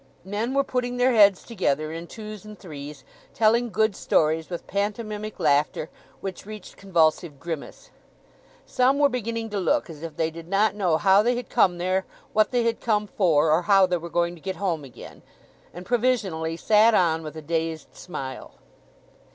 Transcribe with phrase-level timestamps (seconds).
[0.25, 3.03] Men were putting their heads together in twos and threes,
[3.35, 7.91] telling good stories, with pantomimic laughter which reached convulsive grimace.
[8.65, 11.77] Some were beginning to look as if they did not know how they had come
[11.77, 15.21] there, what they had come for, or how they were going to get home again;
[15.71, 18.55] and provisionally sat on with a dazed smile.